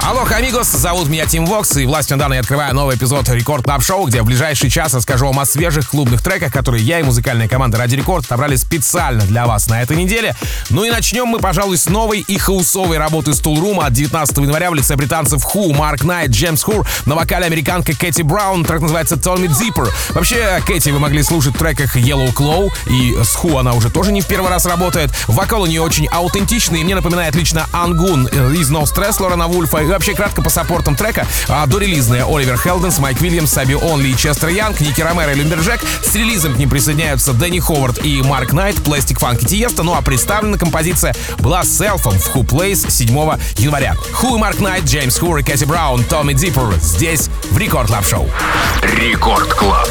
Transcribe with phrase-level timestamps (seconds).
[0.00, 4.06] Алло, амигос, зовут меня Тим Вокс, и властью данной открываю новый эпизод Record Club Show,
[4.06, 7.76] где в ближайший час расскажу вам о свежих клубных треках, которые я и музыкальная команда
[7.78, 10.34] Radio Record отобрали специально для вас на этой неделе.
[10.70, 14.70] Ну и начнем мы, пожалуй, с новой и хаусовой работы Toolroom а от 19 января
[14.70, 19.16] в лице британцев Ху, Mark Knight, James Hurr, на вокале американка Кэти Браун, трек называется
[19.16, 19.48] Tell Me.
[20.14, 24.12] Вообще, Кэти вы могли слушать в треках Yellow Claw, и с Ху она уже тоже
[24.12, 25.10] не в первый раз работает.
[25.26, 29.87] Вокал у нее очень аутентичный, и мне напоминает лично Ангун из No Stress Лорана Вульфа,
[29.88, 31.26] и вообще кратко по саппортам трека.
[31.48, 35.80] А, дорелизные Оливер Хелденс, Майк Уильямс, Саби Онли и Честер Янг, Ники Ромеро и Люмберджек.
[36.02, 39.82] С релизом к ним присоединяются Дэнни Ховард и Марк Найт, Пластик Фанк и Тиесто.
[39.82, 43.08] Ну а представлена композиция была селфом в Who Plays 7
[43.56, 43.94] января.
[44.12, 48.06] Ху и Марк Найт, Джеймс Хур и Кэти Браун, Томми Диппер здесь в Record Club
[48.06, 48.28] Show.
[48.82, 49.88] Рекорд Клаб.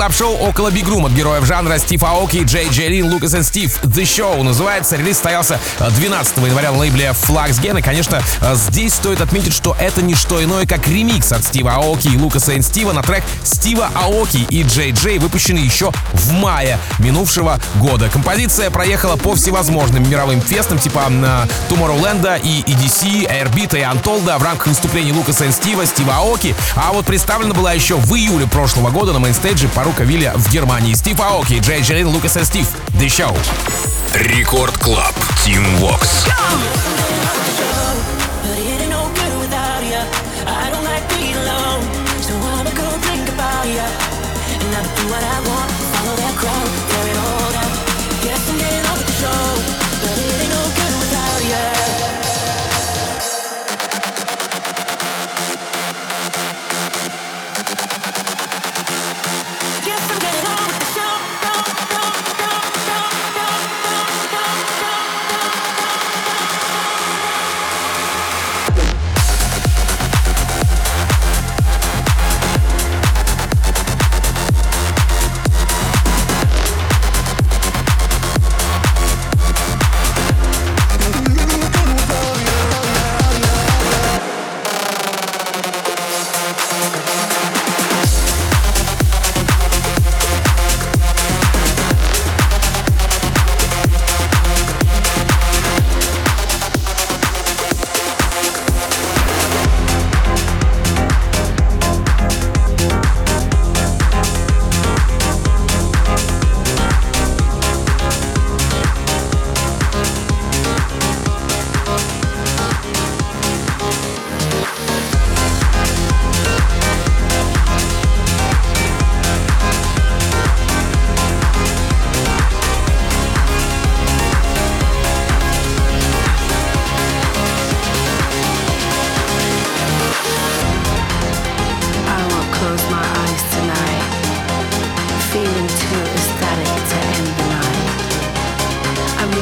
[0.00, 3.42] рекорд клаб шоу около Big Room от героев жанра Стив Аоки, Джей Джейлин, Лукас и
[3.42, 3.78] Стив.
[3.82, 4.96] The Show называется.
[4.96, 7.78] Релиз состоялся 12 января на лейбле Flux Gen.
[7.78, 8.22] И, конечно,
[8.54, 12.52] здесь стоит отметить, что это не что иное, как ремикс от Стива Аоки и Лукаса
[12.52, 18.08] и Стива на трек Стива Аоки и Джей Джей, выпущенный еще в мае минувшего года.
[18.08, 21.10] Композиция проехала по всевозможным мировым фестам, типа
[21.68, 26.54] Tomorrowland и EDC, Airbeat и Untold в рамках выступлений Лукаса и Стива, Стива Аоки.
[26.74, 30.94] А вот представлена была еще в июле прошлого года на мейнстейдже Parookaville в Германии.
[30.94, 32.68] Стив Аоки, Джей Джерин, Лукас и Стив.
[32.92, 33.36] The Show.
[34.14, 35.14] Рекорд Клаб.
[35.44, 36.26] Тим Вокс.
[36.28, 37.69] what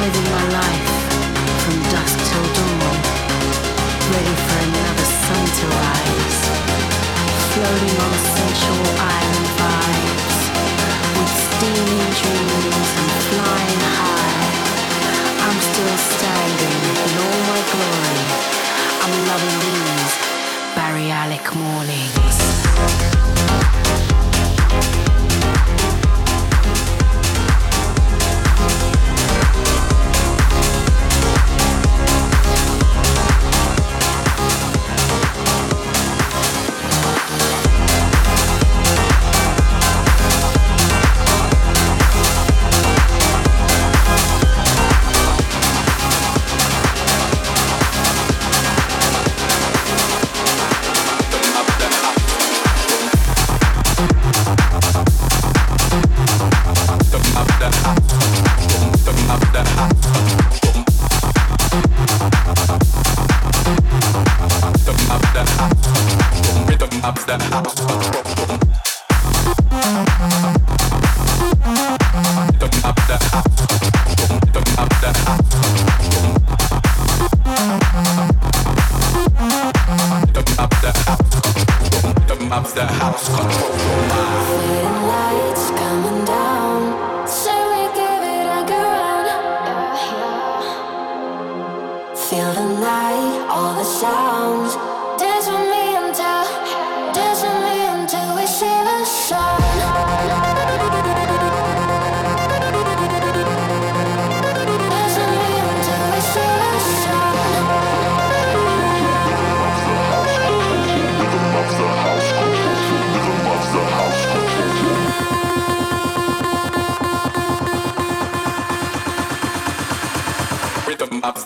[0.01, 0.28] living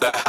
[0.01, 0.22] that.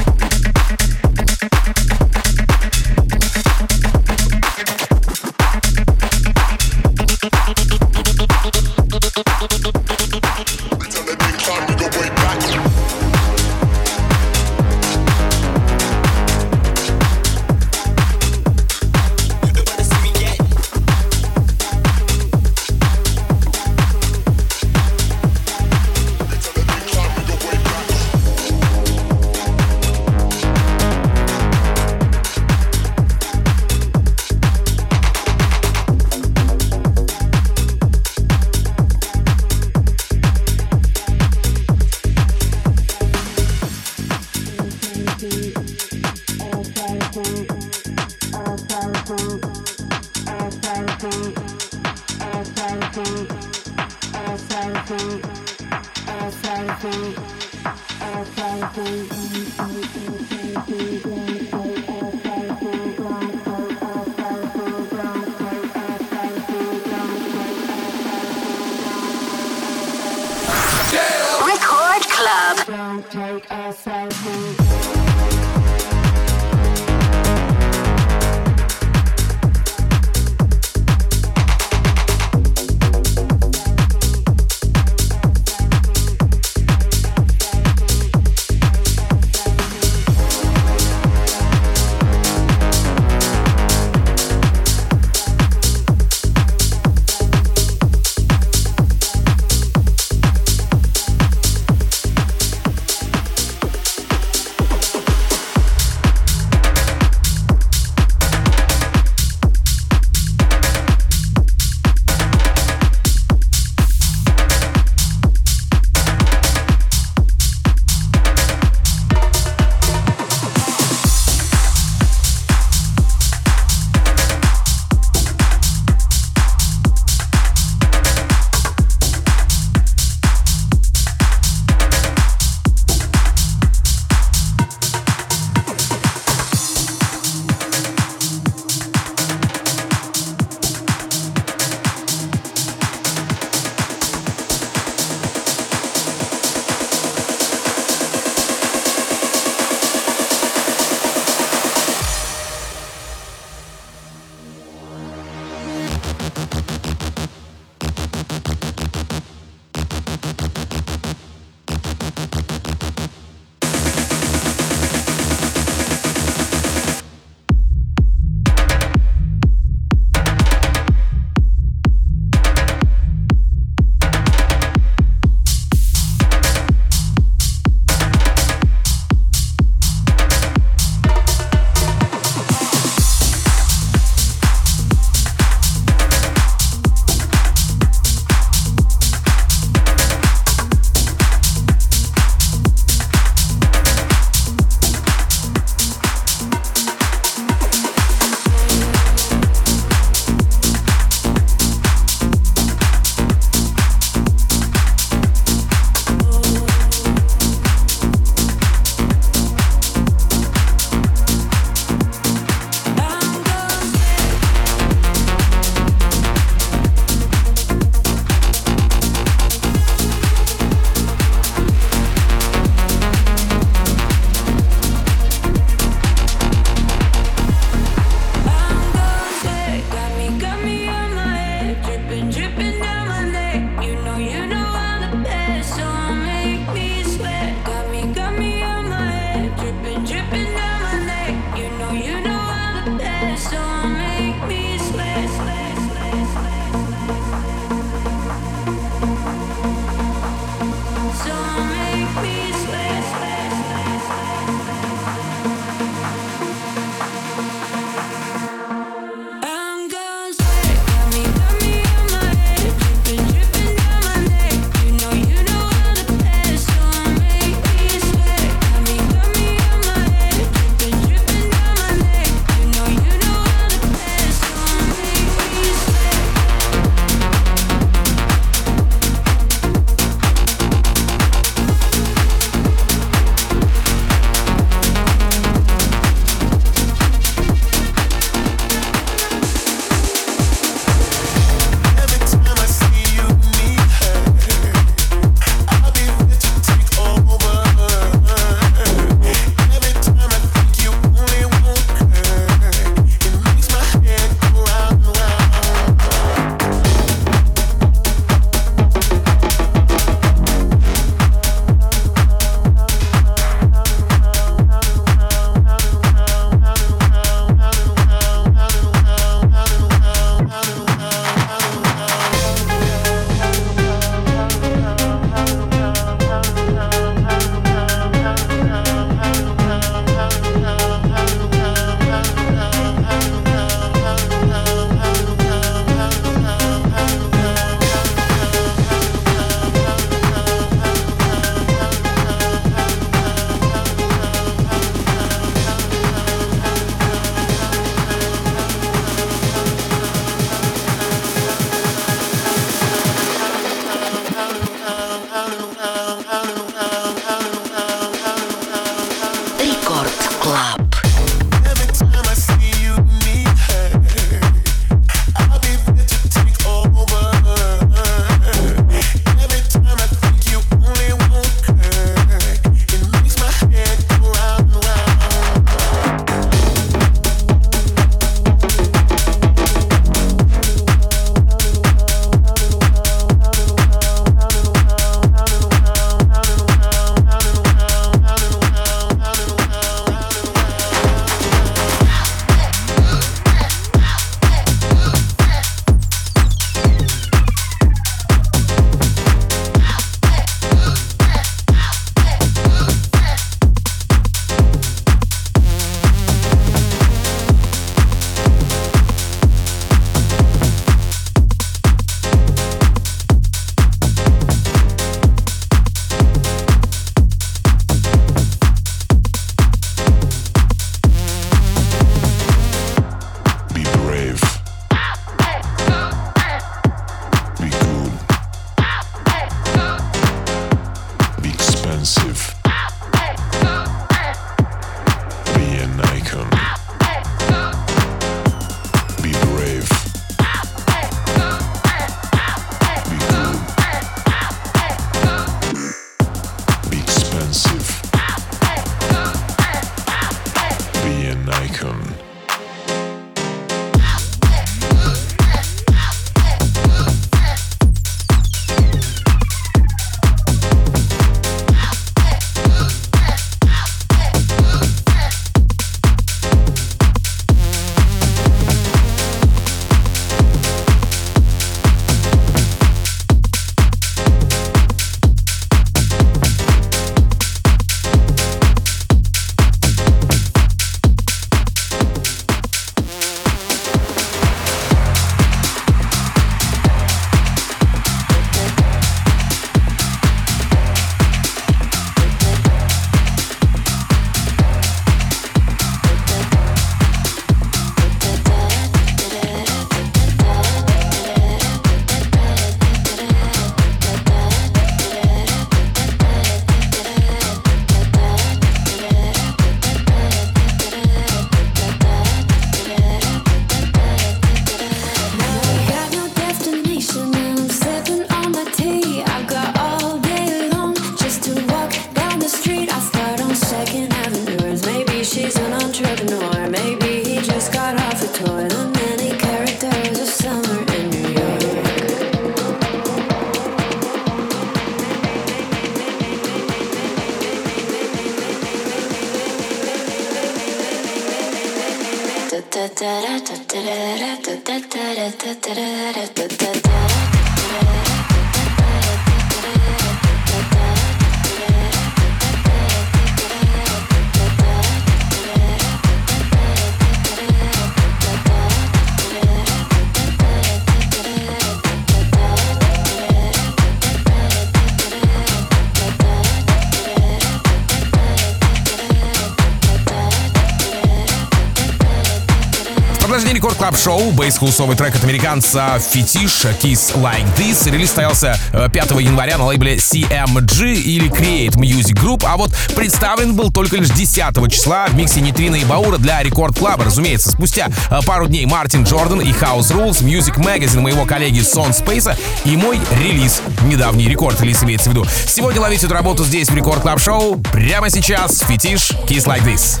[574.58, 577.90] Бейс-хаусовый трек от американца Фетиш Kiss Like This.
[577.90, 583.54] Релиз состоялся 5 э, января на лейбле CMG или Create Music Group, а вот представлен
[583.54, 587.04] был только лишь 10 числа в миксе Нитрина и Баура для Record Club а.
[587.04, 591.92] Разумеется, спустя э, пару дней Мартин Джордан и House Rules, Music Magazine моего коллеги Сон
[591.92, 595.26] Спейса и мой релиз, недавний рекорд релиз имеется в виду.
[595.46, 597.56] Сегодня ловите эту работу здесь в Record Club Show.
[597.72, 600.00] Прямо сейчас Фетиш Kiss Like This.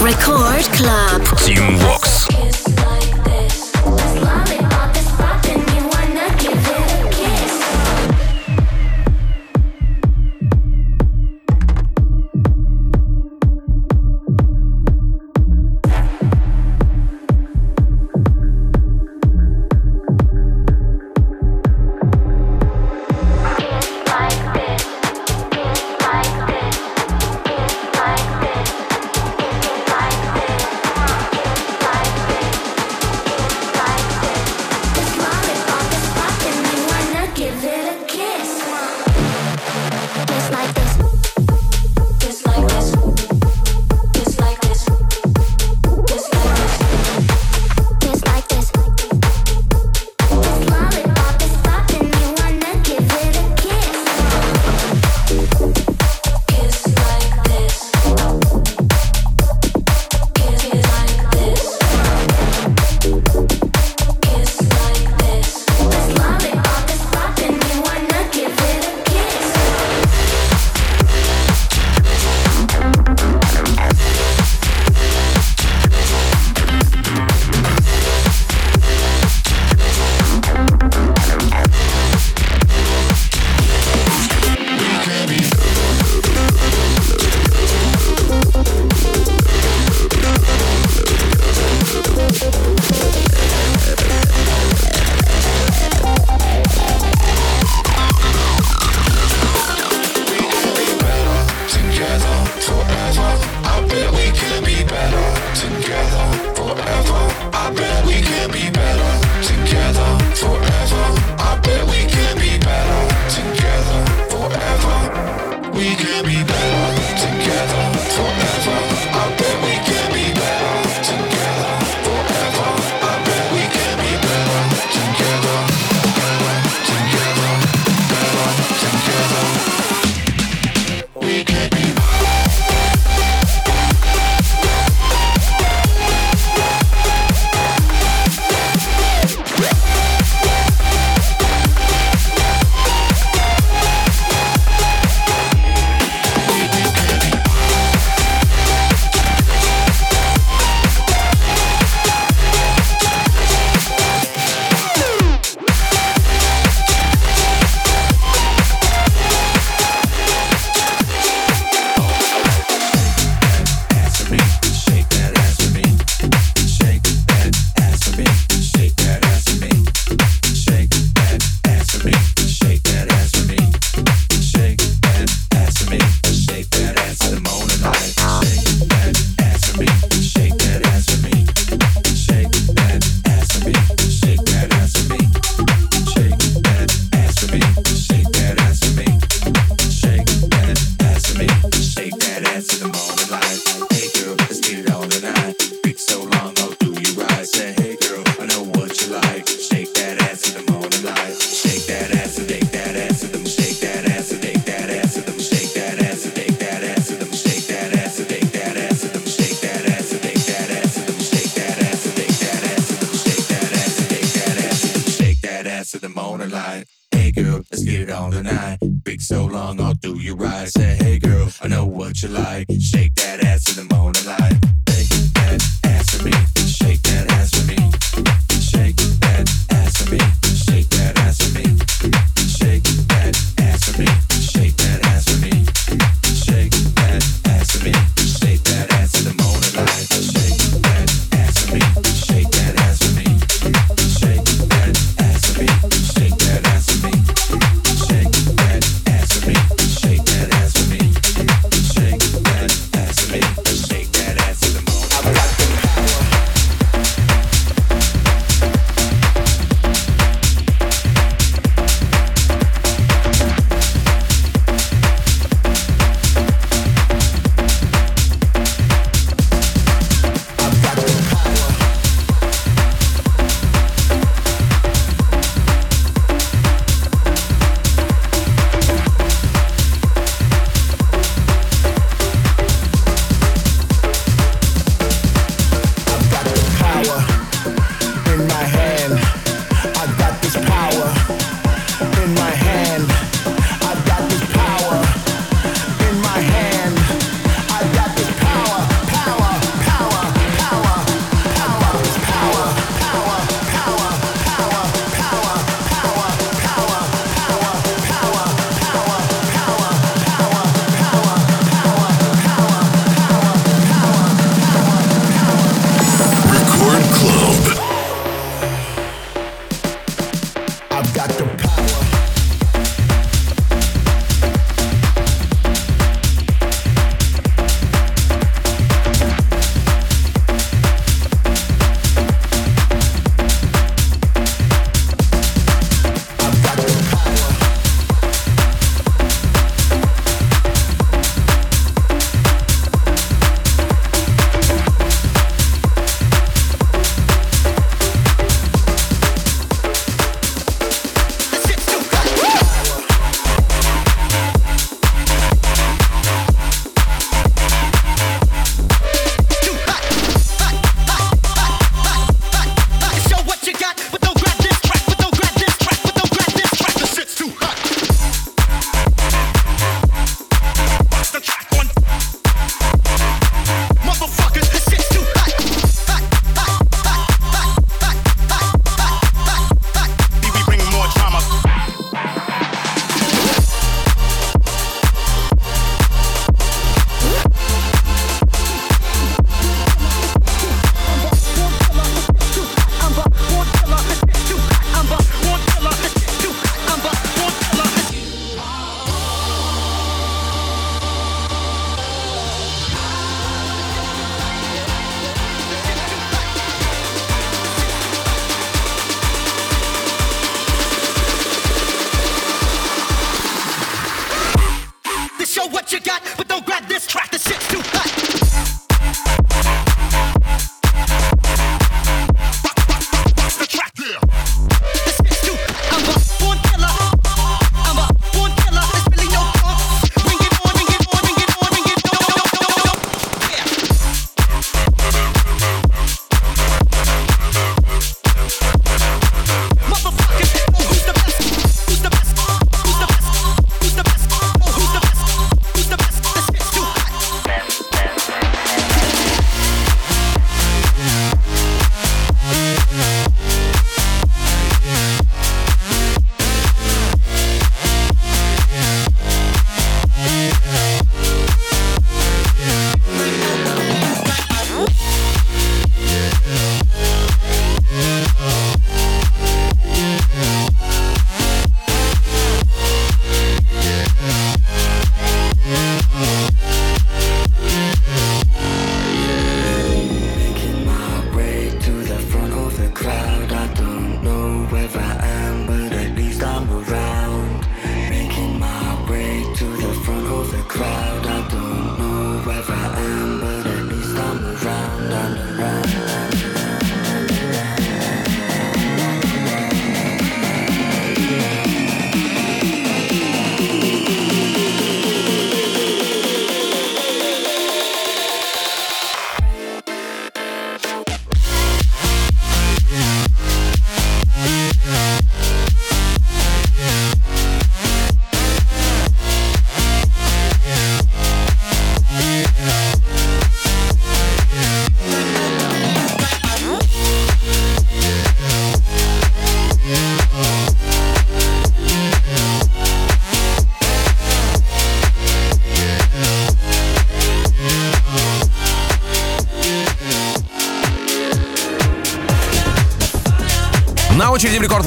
[0.00, 1.22] Record Club.
[1.44, 2.69] Team Vox.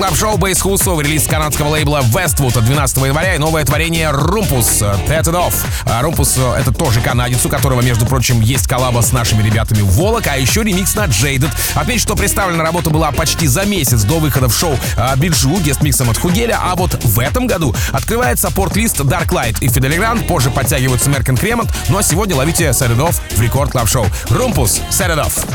[0.03, 3.37] Очереди в рекорд клаб шоу Бейс Хусов, релиз канадского лейбла Westwood от 12 января и
[3.37, 5.53] новое творение Rumpus Set It Off.
[5.85, 10.37] Rumpus— это тоже канадец, у которого, между прочим, есть коллаба с нашими ребятами Волак, а
[10.37, 11.49] еще ремикс на Jaded.
[11.75, 14.77] Отмечу, что представлена работа была почти за месяц до выхода в шоу
[15.17, 20.23] Биджу, гест-миксом от Хугеля, а вот в этом году открывает саппорт-лист Dark Light и Fidelity
[20.25, 23.87] позже подтягиваются Мерк энд Кремонт, ну а сегодня ловите Set It Off в Record Club
[23.87, 25.45] Show Rumpus Set It Off.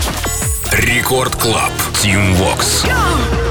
[0.72, 1.72] Рекорд Клаб.
[2.00, 2.84] Тим Вокс.
[2.84, 3.47] Go!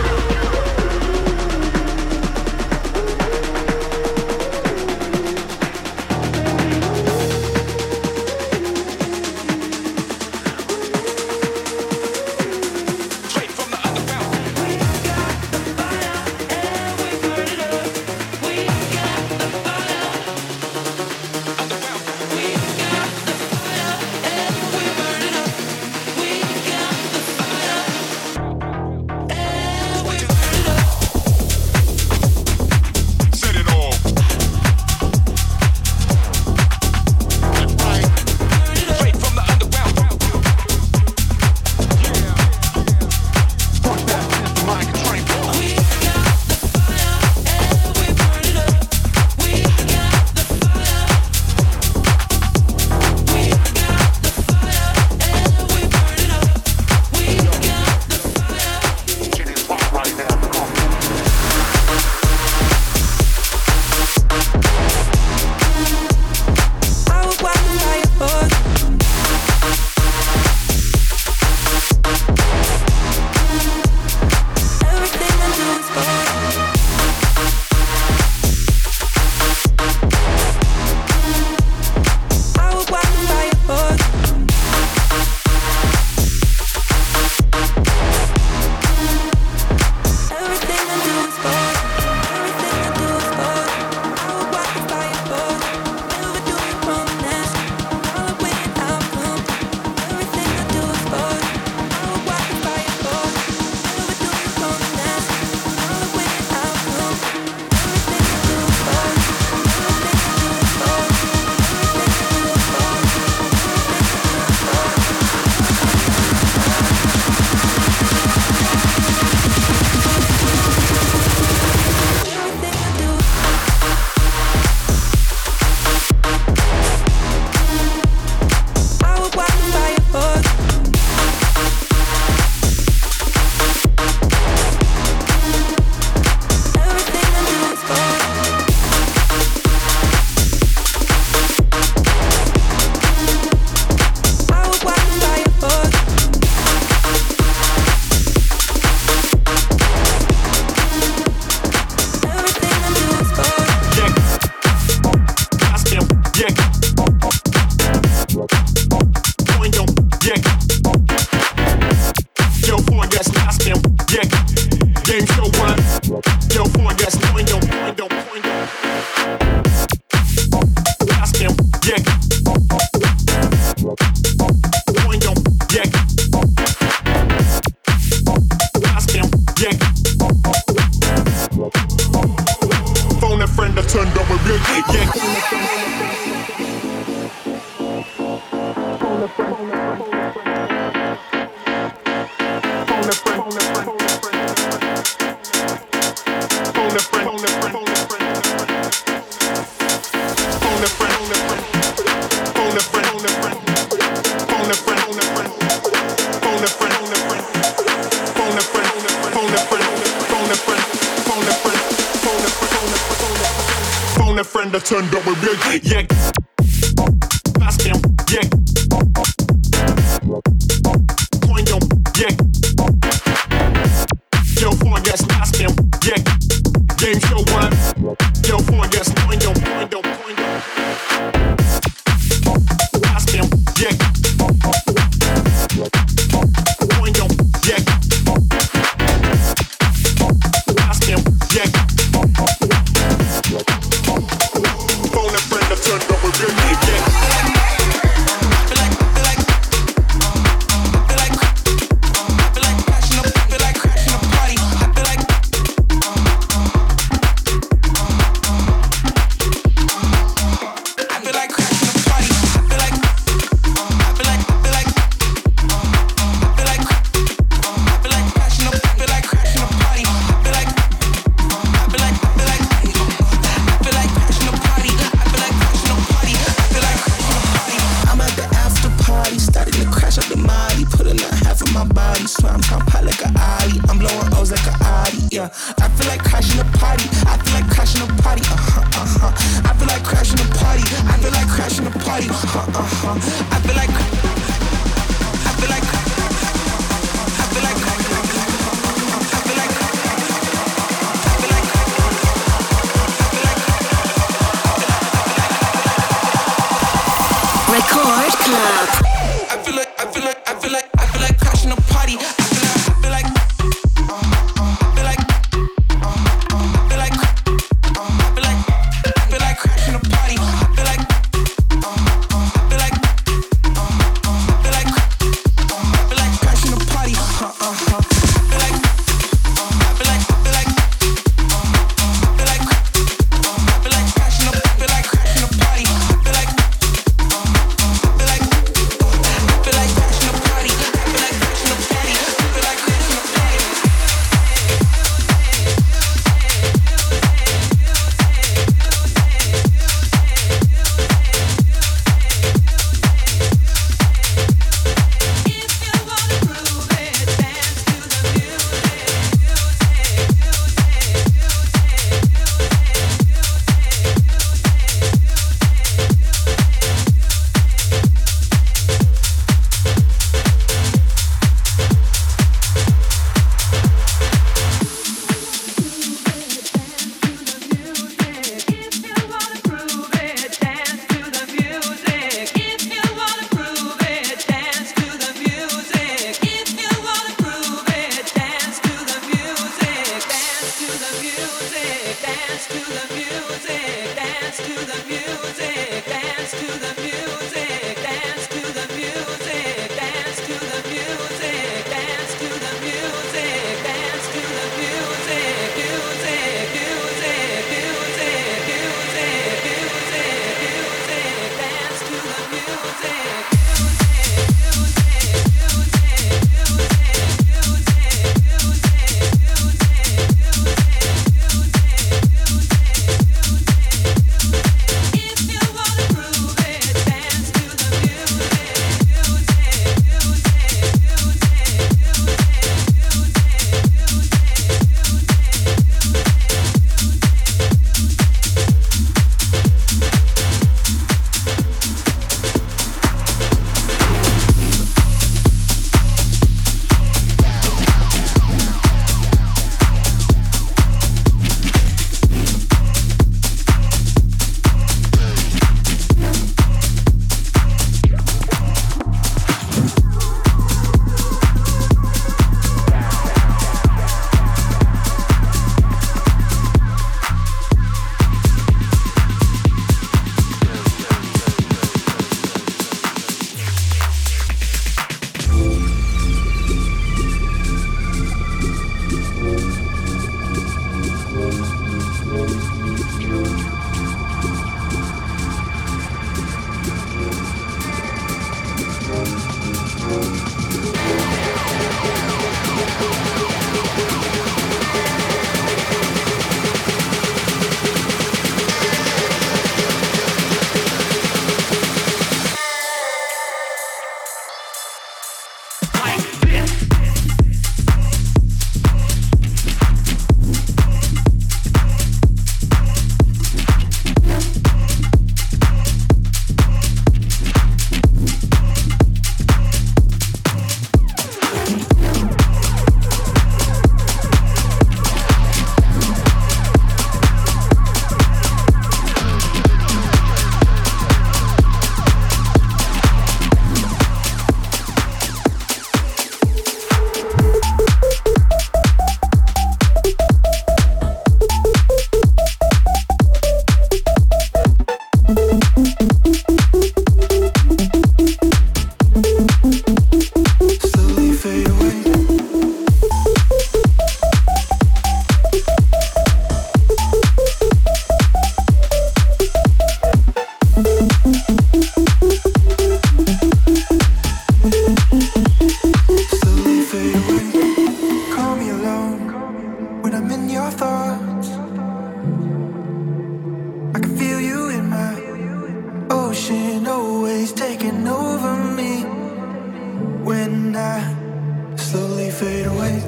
[582.37, 583.01] fade away.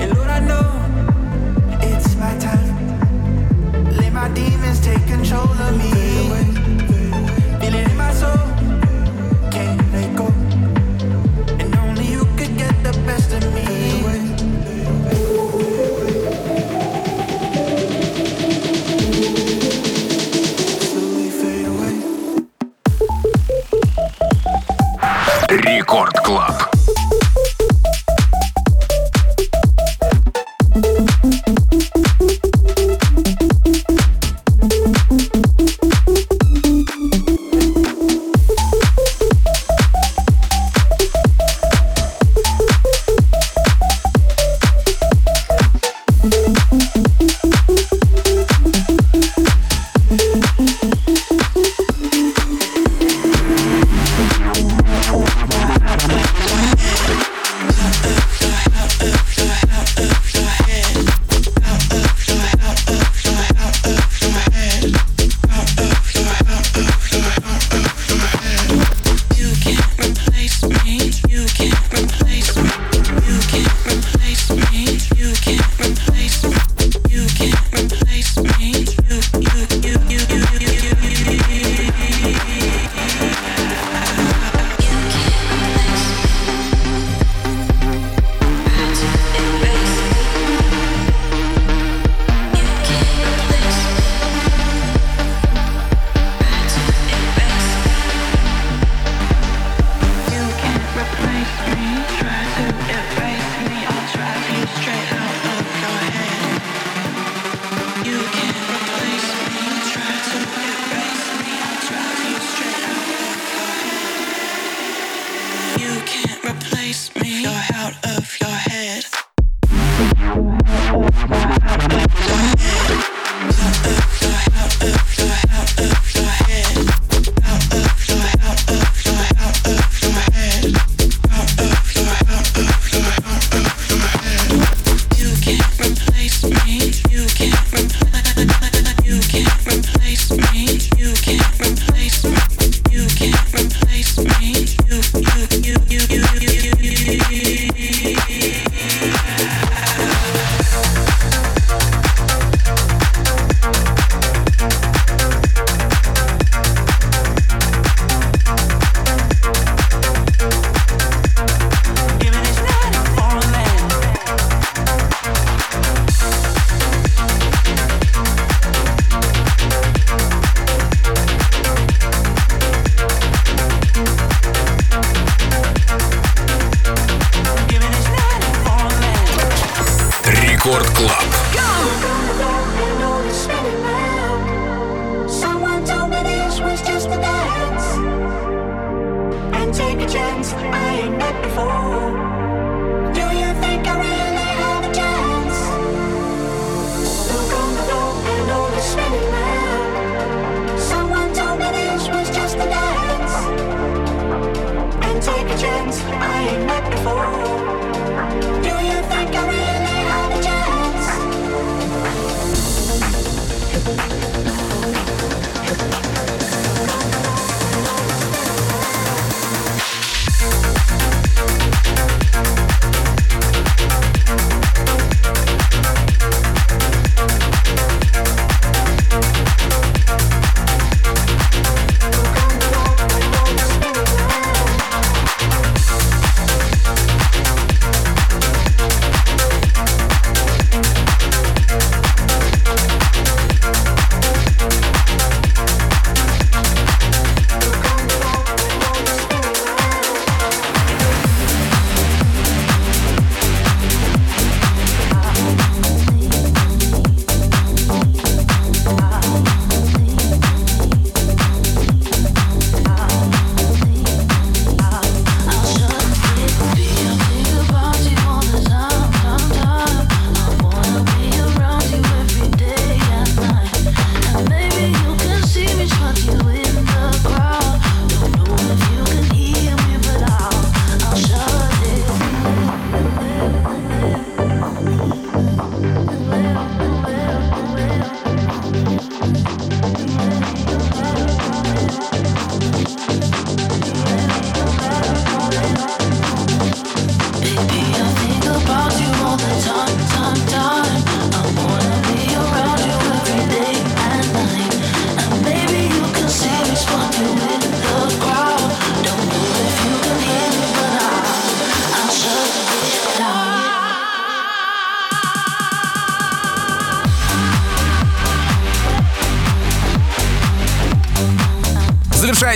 [0.00, 0.66] And Lord, I know
[1.82, 2.74] it's my time.
[3.98, 6.05] Let my demons take control of me.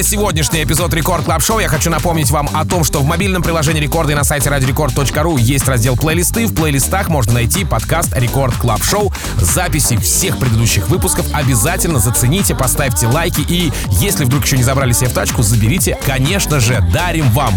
[0.01, 3.43] Завершая сегодняшний эпизод Record Club Show, я хочу напомнить вам о том, что в мобильном
[3.43, 6.47] приложении Рекорда и на сайте radiorecord.ru есть раздел плейлисты.
[6.47, 11.27] В плейлистах можно найти подкаст Record Club Show, записи всех предыдущих выпусков.
[11.35, 15.99] Обязательно зацените, поставьте лайки и, если вдруг еще не забрали себе в тачку, заберите.
[16.07, 17.53] Конечно же, дарим вам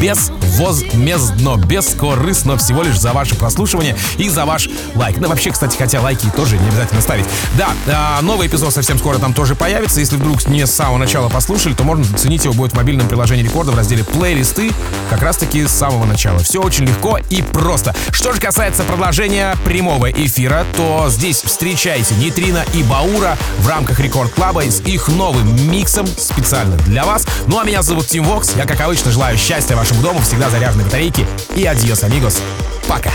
[0.00, 5.16] безвозмездно, бескорыстно всего лишь за ваше прослушивание и за ваш лайк.
[5.18, 7.26] Ну, вообще, кстати, хотя лайки тоже не обязательно ставить.
[7.56, 9.98] Да, а, новый эпизод совсем скоро там тоже появится.
[9.98, 13.42] Если вдруг не с самого начала послушали, то можно заценить его будет в мобильном приложении
[13.42, 14.72] рекорда в разделе плейлисты,
[15.08, 16.38] как раз таки с самого начала.
[16.40, 17.94] Все очень легко и просто.
[18.10, 24.30] Что же касается продолжения прямого эфира, то здесь встречайте Нитрина и Баура в рамках Record
[24.34, 27.26] Club а с их новым миксом специально для вас.
[27.46, 28.52] Ну а меня зовут Тим Вокс.
[28.54, 31.26] Я, как обычно, желаю счастья вашему дому, всегда заряженной батарейки.
[31.56, 32.42] И adiós, amigos.
[32.86, 33.12] Пока.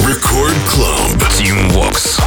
[0.00, 1.20] Record Club.
[1.38, 2.18] Team Vox.